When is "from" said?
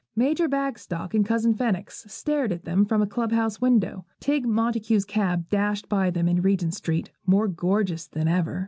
2.85-3.03